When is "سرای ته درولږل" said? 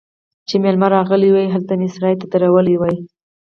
1.95-2.95